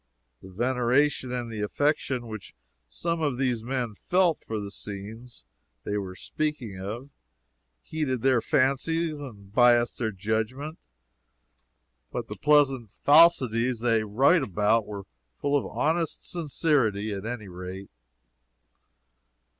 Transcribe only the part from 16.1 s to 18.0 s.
sincerity, at any rate.